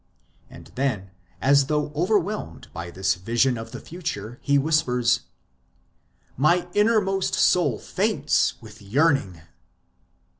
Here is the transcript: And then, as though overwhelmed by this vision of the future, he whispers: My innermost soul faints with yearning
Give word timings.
And 0.49 0.71
then, 0.73 1.11
as 1.43 1.67
though 1.67 1.91
overwhelmed 1.93 2.73
by 2.73 2.89
this 2.89 3.13
vision 3.13 3.55
of 3.55 3.71
the 3.71 3.79
future, 3.79 4.39
he 4.41 4.57
whispers: 4.57 5.25
My 6.35 6.67
innermost 6.73 7.35
soul 7.35 7.77
faints 7.77 8.59
with 8.61 8.81
yearning 8.81 9.41